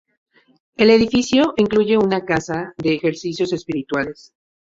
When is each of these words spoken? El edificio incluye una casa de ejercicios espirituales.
El 0.77 0.89
edificio 0.89 1.53
incluye 1.57 1.95
una 1.99 2.25
casa 2.25 2.73
de 2.79 2.95
ejercicios 2.95 3.53
espirituales. 3.53 4.33